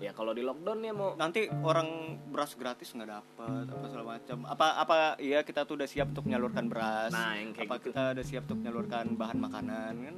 [0.00, 4.38] Ya kalau di lockdown ya mau nanti orang beras gratis nggak dapat apa segala macam
[4.48, 7.12] apa apa iya kita tuh udah siap untuk menyalurkan beras.
[7.14, 7.86] Nah, yang kayak apa gitu.
[7.92, 10.16] kita udah siap untuk menyalurkan bahan makanan kan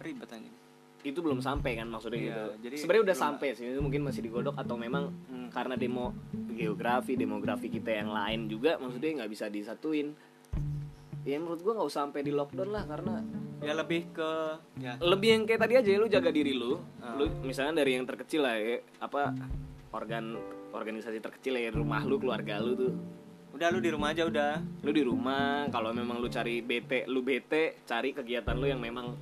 [0.00, 0.65] ribet aja
[1.06, 2.44] itu belum sampai kan maksudnya Iya, gitu.
[2.62, 5.48] jadi Sebenarnya udah sampai sih, itu mungkin masih digodok atau memang Hmm.
[5.48, 6.10] karena demo
[6.50, 10.12] geografi, demografi kita yang lain juga maksudnya nggak bisa disatuin.
[11.22, 13.14] Ya menurut gua nggak usah sampai di lockdown lah karena
[13.58, 14.30] ya lebih ke
[14.78, 16.78] ya lebih yang kayak tadi aja lu jaga diri lu.
[16.98, 17.14] Ah.
[17.14, 19.34] Lu misalnya dari yang terkecil lah ya, apa
[19.90, 20.38] organ
[20.70, 22.94] organisasi terkecil ya rumah lu, keluarga lu tuh.
[23.56, 27.24] udah lu di rumah aja udah Lu di rumah, kalau memang lu cari bete, lu
[27.24, 29.16] bete, cari kegiatan lu yang memang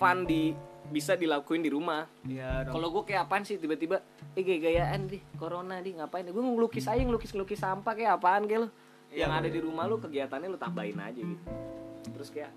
[0.00, 0.56] fun di
[0.90, 2.08] bisa dilakuin di rumah.
[2.24, 2.74] ya dong.
[2.74, 4.00] Kalau gue kayak apaan sih tiba-tiba
[4.32, 6.24] eh gaya-gayaan deh corona deh ngapain?
[6.24, 8.68] Gue ngelukis aja ngelukis ngelukis sampah kayak apaan kayak lo
[9.10, 9.54] Iya, yang ada bener.
[9.54, 11.42] di rumah lu kegiatannya lu tambahin aja gitu.
[12.10, 12.50] Terus kayak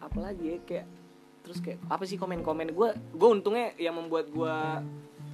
[0.00, 0.86] apa lagi ya kayak
[1.42, 2.70] terus kayak apa sih komen-komen?
[2.70, 4.56] Gue gue untungnya yang membuat gue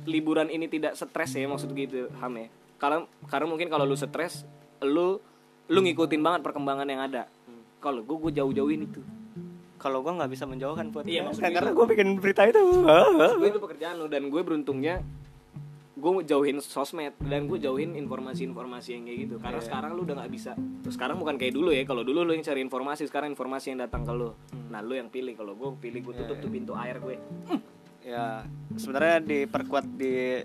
[0.04, 2.48] liburan ini tidak stres ya maksud gitu ham ya.
[2.76, 4.44] Karena karena mungkin kalau lu stres
[4.80, 5.16] lu
[5.66, 7.24] lu ngikutin banget perkembangan yang ada.
[7.76, 9.00] Kalau gue gue jauh-jauhin itu
[9.86, 11.78] kalau gua nggak bisa menjauhkan buat Iya, maksudnya karena itu.
[11.78, 12.58] gue bikin berita itu.
[13.38, 14.98] Gue itu pekerjaan lu dan gue beruntungnya
[15.96, 19.34] gue jauhin sosmed dan gue jauhin informasi-informasi yang kayak gitu.
[19.38, 19.64] Karena Iya.
[19.64, 20.52] sekarang lu udah nggak bisa.
[20.82, 23.80] Terus sekarang bukan kayak dulu ya kalau dulu lu yang cari informasi sekarang informasi yang
[23.80, 24.34] datang ke lu.
[24.68, 25.32] Nah lu yang pilih.
[25.32, 27.16] Kalau gue pilih gue tutup Iya, tuh pintu air gue.
[28.02, 30.44] Ya sebenarnya diperkuat di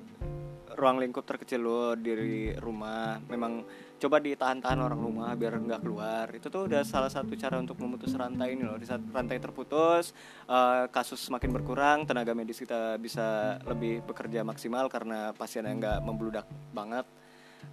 [0.72, 2.14] ruang lingkup terkecil lo di
[2.56, 3.20] rumah.
[3.28, 3.68] Memang
[4.02, 6.26] coba ditahan-tahan orang rumah biar nggak keluar.
[6.34, 8.82] Itu tuh udah salah satu cara untuk memutus rantai ini loh.
[8.82, 10.18] Di saat rantai terputus
[10.50, 16.46] eh, kasus semakin berkurang tenaga medis kita bisa lebih bekerja maksimal karena pasiennya nggak membludak
[16.74, 17.06] banget.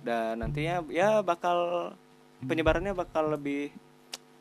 [0.04, 1.90] Dan nantinya ya bakal
[2.44, 3.72] penyebarannya bakal lebih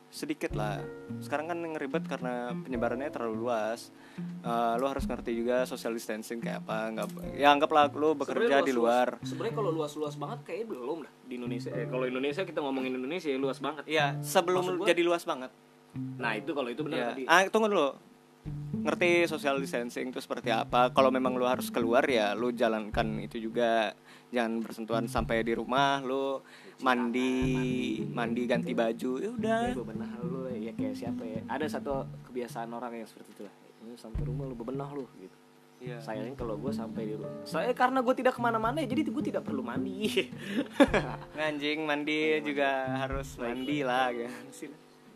[0.10, 0.80] sedikit lah
[1.20, 6.64] sekarang kan ngeribet karena penyebarannya terlalu luas Eh, lu harus ngerti juga social distancing kayak
[6.64, 11.12] apa nggak ya anggaplah lu bekerja di luar sebenarnya kalau luas-luas banget kayaknya belum lah
[11.22, 15.02] di Indonesia eh, kalau Indonesia kita ngomongin Indonesia ya luas banget Iya, sebelum gua- jadi
[15.04, 15.52] luas banget.
[16.16, 17.08] nah itu kalau itu benar Ya.
[17.12, 17.90] tadi Ah, tunggu dulu.
[18.80, 20.90] Ngerti social distancing itu seperti apa?
[20.90, 23.92] Kalau memang lu harus keluar ya lu jalankan itu juga.
[24.28, 26.44] Jangan bersentuhan sampai di rumah, lu
[26.84, 29.12] mandi, mandi ganti baju.
[29.24, 29.62] Ya udah.
[29.72, 31.40] Ya, bebenah lu ya kayak siapa ya.
[31.48, 33.56] Ada satu kebiasaan orang yang seperti itu lah
[33.98, 35.38] sampai rumah lu bebenah lu gitu.
[35.78, 36.02] Iya.
[36.02, 37.30] sayangnya kalau gue sampai di rumah.
[37.46, 40.10] Saya karena gue tidak ke mana-mana ya jadi gue tidak perlu mandi.
[41.38, 44.26] Anjing mandi juga harus mandi lah ya.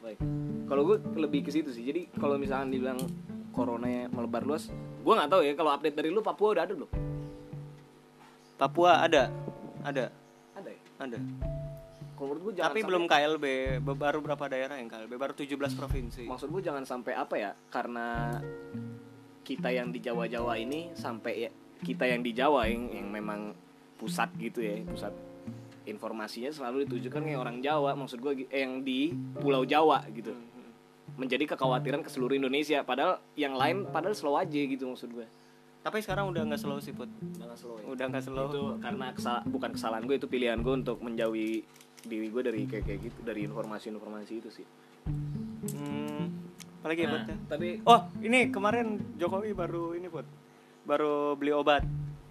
[0.06, 0.22] baik.
[0.70, 1.82] Kalau gue lebih ke situ sih.
[1.82, 3.02] Jadi kalau misalkan dibilang
[3.50, 4.70] corona melebar luas
[5.02, 6.88] gue nggak tahu ya kalau update dari lu Papua udah ada belum
[8.62, 9.34] Papua ada.
[9.82, 10.14] Ada.
[10.54, 11.18] ada ya Ada.
[12.14, 13.46] kalau menurut gue jangan Tapi sampai- belum KLB,
[13.98, 15.18] baru berapa daerah yang KLB?
[15.18, 16.30] Baru 17 provinsi.
[16.30, 18.38] maksud gue jangan sampai apa ya karena
[19.42, 23.58] kita yang di Jawa-Jawa ini sampai ya kita yang di Jawa yang, yang memang
[23.98, 25.10] pusat gitu ya pusat
[25.90, 29.10] informasinya selalu ditujukan ke orang Jawa maksud gue eh, yang di
[29.42, 30.38] Pulau Jawa gitu
[31.18, 35.26] menjadi kekhawatiran ke seluruh Indonesia padahal yang lain padahal slow aja gitu maksud gue
[35.82, 37.10] Tapi sekarang udah nggak slow sih, Put.
[37.34, 37.86] jangan slow ya.
[37.88, 38.48] Udah nggak slow.
[38.48, 41.66] itu karena kesal- bukan kesalahan gue itu pilihan gue untuk menjauhi
[42.02, 44.66] diri gue dari kayak kayak gitu dari informasi-informasi itu sih
[45.68, 46.30] Hmm,
[46.80, 47.38] apalagi ya, Nah, ya?
[47.48, 50.26] tapi Oh, ini kemarin Jokowi baru ini, Put.
[50.84, 51.82] Baru beli obat.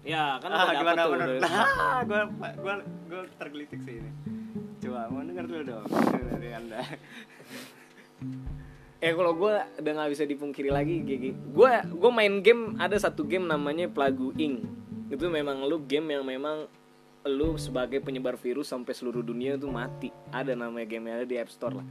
[0.01, 1.39] ya kan ah, udah gimana tuh, menurut?
[1.39, 1.51] udah-
[1.85, 2.21] Ah, gua
[2.57, 2.73] gua
[3.05, 4.11] gua tergelitik sih ini.
[4.81, 5.85] Coba mau denger dulu dong
[6.31, 6.79] dari Anda.
[9.01, 11.33] Eh kalau gue udah nggak bisa dipungkiri lagi Gigi.
[11.33, 14.61] Gue gue main game ada satu game namanya Plague Inc.
[15.09, 16.69] Itu memang lu game yang memang
[17.25, 20.13] lu sebagai penyebar virus sampai seluruh dunia tuh mati.
[20.29, 21.87] Ada namanya game ada di App Store lah.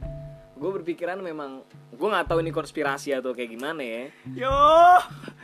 [0.55, 4.03] Gue berpikiran memang gue nggak tahu ini konspirasi atau kayak gimana ya.
[4.31, 4.55] Yo.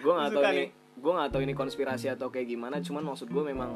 [0.08, 2.80] gue nggak tahu ini gue nggak tahu ini konspirasi atau kayak gimana.
[2.80, 3.76] Cuman maksud gue memang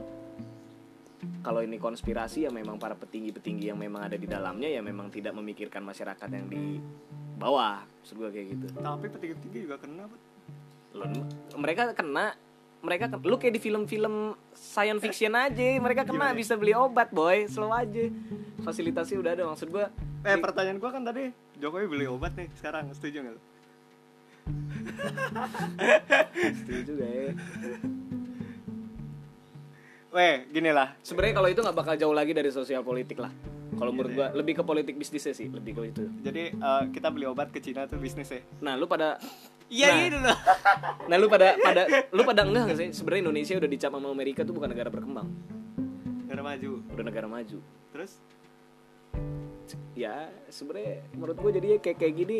[1.43, 5.35] kalau ini konspirasi ya memang para petinggi-petinggi yang memang ada di dalamnya ya memang tidak
[5.35, 6.79] memikirkan masyarakat yang di
[7.41, 10.21] bawah maksud gue kayak gitu Tapi petinggi-petinggi juga kena, Bud.
[10.91, 11.07] Loh,
[11.55, 12.35] mereka kena
[12.81, 16.33] mereka lu kayak di film-film science fiction aja mereka kena Gimana?
[16.33, 18.09] bisa beli obat boy slow aja
[18.59, 19.85] fasilitasnya udah ada maksud gue
[20.21, 23.41] Eh, pertanyaan gua kan tadi Jokowi beli obat nih sekarang, setuju nggak lu?
[26.57, 27.31] setuju gak ya
[30.11, 30.91] Weh, gini lah.
[30.99, 33.31] sebenarnya kalau itu nggak bakal jauh lagi dari sosial politik lah
[33.71, 37.23] kalau menurut gua lebih ke politik bisnisnya sih lebih ke itu Jadi eh, kita beli
[37.23, 38.43] obat ke Cina tuh bisnis ya.
[38.59, 39.15] nah lu pada
[39.67, 39.99] Iya Nah.
[40.03, 40.37] gitu loh.
[41.09, 44.43] nah lu pada pada lu pada enggak nggak sih sebenarnya Indonesia udah dicap sama Amerika
[44.43, 45.27] tuh bukan negara berkembang
[46.21, 46.71] Negara maju.
[46.91, 47.57] udah negara maju
[47.91, 48.11] Terus
[49.93, 52.39] ya sebenarnya menurut gue jadinya kayak kayak gini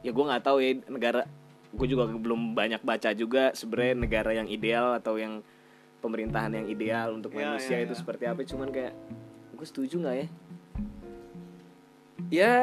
[0.00, 1.22] ya gue nggak tahu ya negara
[1.70, 5.46] gue juga belum banyak baca juga sebenarnya negara yang ideal atau yang
[6.02, 7.98] pemerintahan yang ideal untuk Ya, manusia ya, itu ya.
[7.98, 8.92] seperti apa cuman kayak
[9.52, 10.26] gue setuju nggak ya
[12.28, 12.54] ya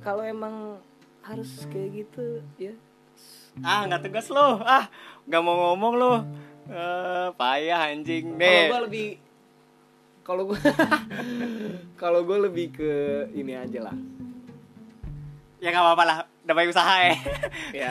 [0.00, 0.76] kalau emang
[1.22, 2.74] harus kayak gitu ya
[3.58, 4.60] ah nggak tegas lo.
[4.60, 4.84] Ah,
[5.24, 6.14] nggak mau ngomong lo.
[6.66, 8.68] Eh, payah anjing kalau nih.
[8.68, 9.08] gue lebih
[10.20, 10.58] kalau gue
[11.96, 12.92] kalau gue lebih ke
[13.32, 13.96] ini aja lah
[15.56, 17.16] Ya nggak apa-apa lah, namanya usaha ya.
[17.72, 17.88] Ya,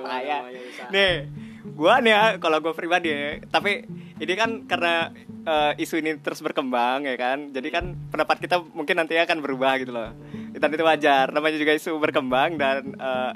[0.00, 0.38] payah.
[0.40, 0.88] namanya usaha.
[0.88, 1.14] Nih,
[1.62, 3.86] gua nih ya kalau gua pribadi ya, tapi
[4.22, 5.10] ini kan karena
[5.42, 7.50] eh, isu ini terus berkembang ya kan.
[7.50, 10.14] Jadi kan pendapat kita mungkin nantinya akan berubah gitu loh.
[10.54, 11.34] Dan itu wajar.
[11.34, 13.32] Namanya juga isu berkembang dan eh,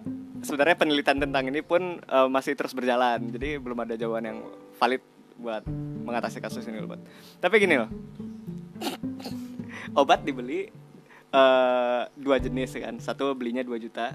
[0.46, 3.18] sebenarnya penelitian tentang ini pun eh, masih terus berjalan.
[3.34, 4.38] Jadi belum ada jawaban yang
[4.78, 5.02] valid
[5.36, 5.66] buat
[6.06, 6.94] mengatasi kasus ini loh.
[7.42, 7.90] Tapi gini loh.
[9.96, 10.70] Obat dibeli
[11.34, 13.02] eh, dua jenis ya kan.
[13.02, 14.14] Satu belinya 2 juta,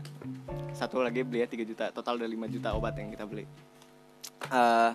[0.72, 1.86] satu lagi belinya 3 juta.
[1.92, 3.44] Total ada 5 juta obat yang kita beli.
[4.52, 4.92] Eh,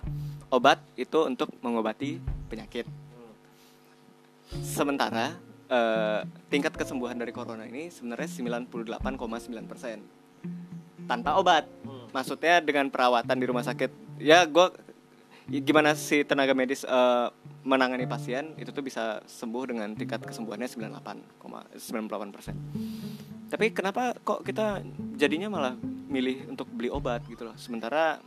[0.53, 2.85] obat itu untuk mengobati penyakit.
[4.61, 5.33] Sementara
[5.65, 6.21] eh,
[6.53, 8.29] tingkat kesembuhan dari corona ini sebenarnya
[8.61, 11.65] 98,9% tanpa obat.
[12.13, 14.21] Maksudnya dengan perawatan di rumah sakit.
[14.21, 14.69] Ya gue
[15.47, 17.27] gimana sih tenaga medis eh,
[17.65, 23.49] menangani pasien itu tuh bisa sembuh dengan tingkat kesembuhannya 98,98%.
[23.49, 24.85] Tapi kenapa kok kita
[25.17, 25.73] jadinya malah
[26.07, 27.57] milih untuk beli obat gitu loh.
[27.57, 28.21] Sementara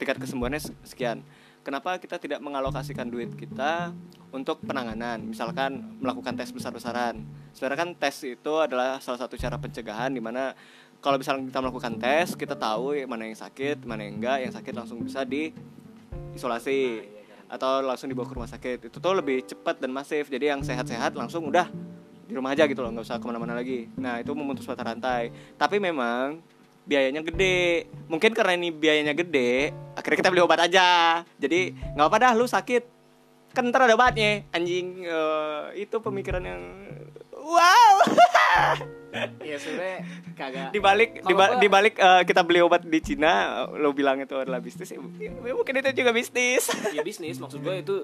[0.00, 1.20] tingkat kesembuhannya se- sekian.
[1.60, 3.92] Kenapa kita tidak mengalokasikan duit kita
[4.32, 7.20] untuk penanganan, misalkan melakukan tes besar-besaran.
[7.52, 10.56] Sebenarnya kan tes itu adalah salah satu cara pencegahan di mana
[11.04, 14.72] kalau misalnya kita melakukan tes, kita tahu mana yang sakit, mana yang enggak, yang sakit
[14.72, 17.04] langsung bisa diisolasi
[17.50, 18.78] atau langsung dibawa ke rumah sakit.
[18.88, 20.32] Itu tuh lebih cepat dan masif.
[20.32, 21.68] Jadi yang sehat-sehat langsung udah
[22.30, 23.90] di rumah aja gitu loh, nggak usah ke mana-mana lagi.
[23.98, 25.34] Nah itu memutus mata rantai.
[25.58, 26.38] Tapi memang
[26.88, 27.88] biayanya gede.
[28.10, 31.20] Mungkin karena ini biayanya gede akhirnya kita beli obat aja.
[31.36, 32.82] Jadi nggak apa dah lu sakit.
[33.52, 34.46] Kan ntar ada obatnya.
[34.54, 36.62] Anjing eh, itu pemikiran yang
[37.34, 37.94] wow.
[39.42, 40.06] Ya sebenarnya
[40.38, 40.70] kagak.
[40.70, 44.94] Dibalik diba- dibalik eh, kita beli obat di Cina lo bilang itu adalah bisnis.
[44.94, 45.02] Ya,
[45.34, 46.70] ya mungkin itu juga bisnis.
[46.96, 47.42] Ya bisnis.
[47.42, 47.96] Maksud gue itu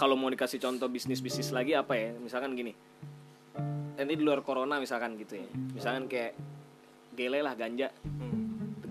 [0.00, 2.16] kalau mau dikasih contoh bisnis bisnis lagi apa ya?
[2.16, 2.72] Misalkan gini.
[3.94, 5.46] Ini di luar corona misalkan gitu ya.
[5.76, 6.32] Misalkan kayak
[7.14, 7.90] gele lah ganja.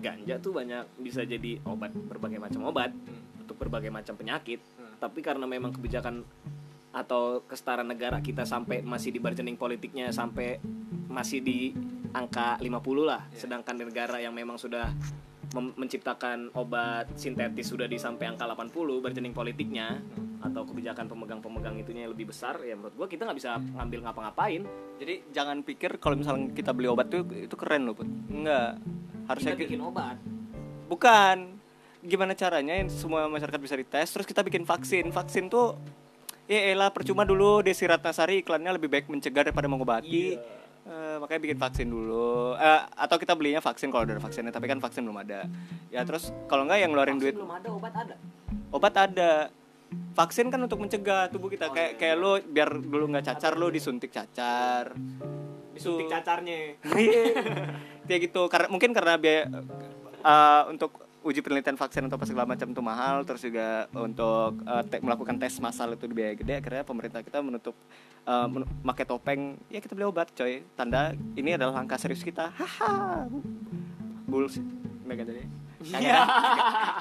[0.00, 2.92] Ganja tuh banyak bisa jadi obat berbagai macam obat
[3.40, 4.60] untuk berbagai macam penyakit.
[5.00, 6.24] Tapi karena memang kebijakan
[6.94, 10.62] atau kesetaraan negara kita sampai masih di bargaining politiknya sampai
[11.10, 11.74] masih di
[12.14, 12.70] angka 50
[13.02, 14.94] lah sedangkan di negara yang memang sudah
[15.52, 20.00] menciptakan obat sintetis sudah di sampai angka 80 bargaining politiknya
[20.44, 24.62] atau kebijakan pemegang-pemegang itunya yang lebih besar ya menurut gua kita nggak bisa ngambil ngapa-ngapain.
[25.00, 28.08] Jadi jangan pikir kalau misalnya kita beli obat tuh itu keren loh Put.
[28.28, 28.80] enggak
[29.28, 30.16] harusnya kita ki- bikin obat.
[30.88, 31.56] Bukan.
[32.04, 35.08] Gimana caranya yang semua masyarakat bisa dites terus kita bikin vaksin.
[35.08, 35.80] Vaksin tuh
[36.44, 40.36] ya elah percuma dulu Desi Ratnasari iklannya lebih baik mencegah daripada mengobati
[40.84, 42.52] Eh, makanya bikin vaksin dulu.
[42.60, 45.48] Eh, atau kita belinya vaksin kalau udah ada vaksinnya tapi kan vaksin belum ada.
[45.88, 48.14] Ya terus kalau nggak yang ngeluarin duit Vaksin belum ada obat ada?
[48.68, 49.32] Obat ada.
[50.12, 51.72] Vaksin kan untuk mencegah tubuh kita.
[51.72, 54.92] Kayak kayak lo biar dulu nggak cacar lo disuntik cacar.
[55.72, 56.12] Disuntik Tuh.
[56.20, 56.76] cacarnya.
[58.06, 58.42] Kayak gitu.
[58.52, 59.48] Karena mungkin karena biaya
[60.20, 64.82] eh, untuk uji penelitian vaksin atau apa segala macam itu mahal terus juga untuk eh,
[64.92, 67.72] te- melakukan tes massal itu biaya gede akhirnya pemerintah kita menutup
[68.24, 69.56] men- pakai topeng.
[69.68, 70.64] Ya kita beli obat coy.
[70.76, 72.52] Tanda ini adalah langkah serius kita.
[72.52, 73.24] Haha.
[74.28, 74.64] Bullshit.
[75.04, 76.10] Nggak kan jadi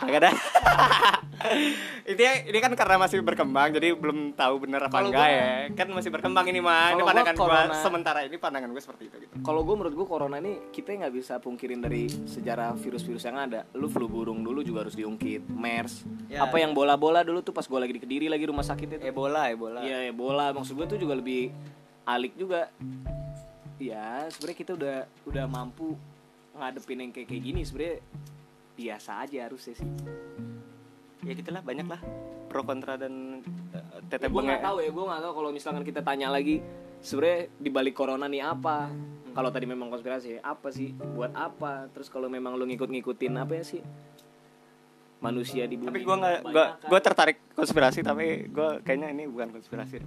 [0.03, 0.31] Kagak ada.
[2.09, 5.51] Intinya ini kan karena masih berkembang jadi belum tahu bener apa enggak gua- ya.
[5.75, 6.95] Kan masih berkembang ini mah.
[6.95, 9.33] Ini pandangan gua sementara ini pandangan gue seperti itu gitu.
[9.43, 13.67] Kalau gue menurut gue corona ini kita nggak bisa pungkirin dari sejarah virus-virus yang ada.
[13.75, 16.07] Lu flu burung dulu juga harus diungkit, MERS.
[16.31, 16.45] Ya.
[16.45, 19.03] Apa yang bola-bola dulu tuh pas gue lagi di Kediri lagi rumah sakit itu.
[19.03, 19.79] Ebola, Ebola.
[19.83, 21.51] Iya Ebola maksud gue tuh juga lebih
[22.03, 22.71] alik juga.
[23.81, 25.97] Ya sebenarnya kita udah udah mampu
[26.53, 27.97] ngadepin yang kayak kayak gini sebenarnya
[28.73, 29.89] biasa aja harusnya sih.
[31.23, 32.01] Ya gitulah banyak lah
[32.53, 33.41] pro kontra dan
[33.73, 36.61] uh, Ya, tete gue nggak tahu ya, gue nggak tahu kalau misalkan kita tanya lagi
[37.01, 38.93] sebenarnya di balik corona nih apa?
[39.33, 40.93] Kalau tadi memang konspirasi, apa sih?
[40.93, 41.89] Buat apa?
[41.89, 43.81] Terus kalau memang lu ngikut-ngikutin apa ya sih?
[45.17, 45.89] Manusia di bumi.
[45.89, 49.97] Tapi gue nggak, gue gue tertarik konspirasi tapi gue kayaknya ini bukan konspirasi.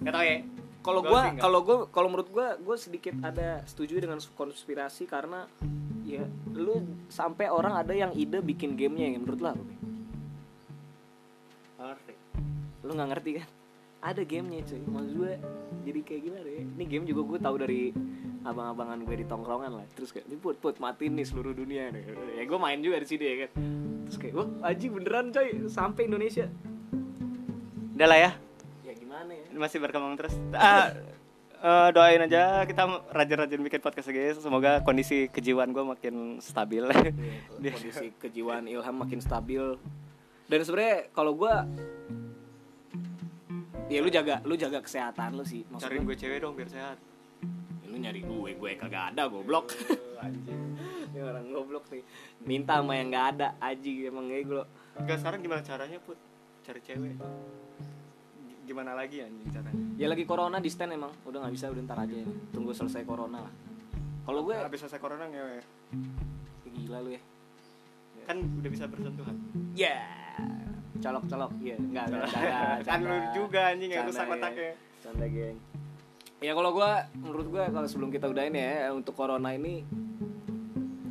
[0.00, 0.38] Nggak tahu ya.
[0.84, 1.40] kalau nggak.
[1.40, 5.48] kalau gua kalau menurut gua gua sedikit ada setuju dengan konspirasi karena
[6.20, 6.24] ya
[6.54, 9.62] lu sampai orang ada yang ide bikin gamenya ya menurut lu apa?
[9.62, 9.76] Bi?
[12.84, 13.48] lu nggak ngerti kan?
[14.04, 14.82] Ada gamenya cuy.
[14.84, 15.32] Maksud gue
[15.88, 16.62] jadi kayak gimana ya?
[16.68, 17.80] Ini game juga gue tahu dari
[18.44, 19.86] abang-abangan gue di tongkrongan lah.
[19.96, 22.04] Terus kayak ini put put matiin nih seluruh dunia nih.
[22.36, 23.50] Ya gue main juga di sini ya kan?
[24.04, 25.48] Terus kayak wah aji beneran coy.
[25.72, 26.46] Sampai Indonesia.
[27.94, 28.30] Udah lah ya,
[28.82, 29.46] ya gimana ya?
[29.54, 30.34] Masih berkembang terus.
[30.50, 30.90] Ah,
[31.64, 34.36] eh, doain aja kita rajin-rajin bikin podcast guys.
[34.36, 36.84] Semoga kondisi kejiwaan gue makin stabil.
[36.84, 39.80] Iya, kondisi kejiwaan Ilham makin stabil
[40.44, 41.54] dan sebenarnya kalau gue
[43.88, 46.98] ya lu jaga lu jaga kesehatan lu sih maksud Cariin gue cewek dong biar sehat.
[47.80, 49.72] ya lu nyari gue gue kagak ada goblok
[50.24, 50.76] Anjing.
[51.12, 52.04] ini orang goblok nih
[52.44, 56.14] minta sama yang nggak ada aji emang ego Gak sekarang gimana caranya put
[56.62, 57.18] cari cewek?
[58.64, 59.82] Gimana lagi anjing caranya?
[59.94, 62.16] ya lagi corona di stand emang udah nggak bisa udah ntar aja
[62.50, 63.52] tunggu selesai corona lah
[64.24, 65.60] kalau gue Habis selesai corona ngewe.
[66.74, 67.22] gila lu ya
[68.24, 69.36] Kan udah bisa bersentuhan.
[69.72, 70.00] ya
[70.96, 72.26] colok colok ya nggak nggak
[72.88, 74.34] kan lu juga anjing yang rusak ya.
[74.34, 74.72] otaknya.
[74.98, 75.56] Canda geng.
[76.40, 79.84] Ya kalau gua menurut gua kalau sebelum kita udahin ya untuk corona ini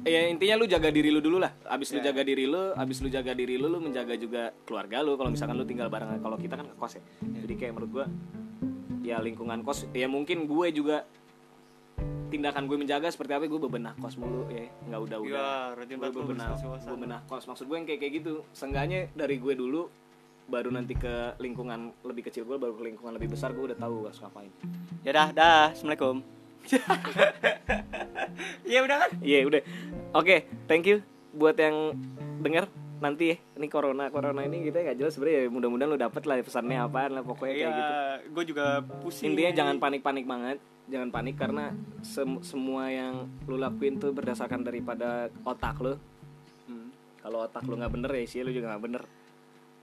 [0.03, 1.51] ya intinya lu jaga diri lu dulu lah.
[1.65, 2.11] Abis lu Ya.
[2.11, 5.13] jaga diri lu, abis lu jaga diri lu, lu menjaga juga keluarga lu.
[5.13, 7.03] Kalau misalkan lu tinggal bareng kalau kita kan ke kos ya.
[7.39, 8.05] Jadi kayak menurut gua
[9.01, 11.03] ya lingkungan kos ya mungkin gue juga
[12.29, 15.95] tindakan gue menjaga seperti apa gue bebenah kos mulu ya nggak udah udah Iya, rajin
[15.99, 16.89] gue bebenah bersih-bersih.
[16.89, 19.85] bebenah kos maksud gue yang kayak kayak gitu seenggaknya dari gue dulu
[20.45, 24.07] baru nanti ke lingkungan lebih kecil gue baru ke lingkungan lebih besar gue udah tahu
[24.07, 24.49] harus ngapain
[25.03, 25.63] Ya dah, dah.
[25.69, 26.42] Assalamualaikum.
[28.63, 29.09] Iya udah kan?
[29.21, 29.61] iya udah
[30.13, 31.97] oke thank you buat yang
[32.39, 32.65] denger
[32.97, 36.39] nanti ya ini corona corona ini kita nggak jelas sebenarnya ya mudah-mudahan lu dapet lah
[36.39, 37.93] pesannya apaan lah pokoknya Iya, kayak gitu
[38.31, 38.65] gue juga
[39.01, 39.25] pusing.
[39.29, 41.65] intinya jangan panik-panik banget jangan panik karena
[42.01, 45.95] sem- semua yang lu lakuin tuh berdasarkan daripada otak lu
[46.63, 46.95] Hmm.
[47.19, 49.03] kalau otak lu nggak bener ya isi lu juga nggak bener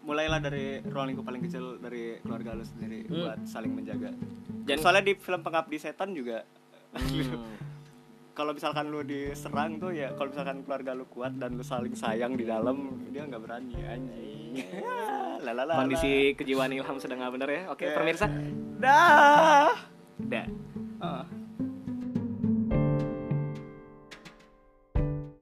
[0.01, 3.21] Mulailah dari ruang lingkup paling kecil dari keluarga lu sendiri Hmm.
[3.21, 4.17] buat saling menjaga.
[4.65, 6.41] Jangan- Soalnya di film Pengabdi Setan juga
[6.91, 7.47] Hmm.
[8.31, 12.35] kalau misalkan lu diserang tuh ya kalau misalkan keluarga lu kuat dan lu saling sayang
[12.35, 14.55] di dalam dia nggak berani anjing.
[15.79, 17.95] Kondisi kejiwaan Ilham sedang nggak bener ya oke Ya.
[17.95, 18.27] pemirsa
[18.77, 19.73] dah.
[20.21, 20.47] dah
[21.01, 21.25] Ah.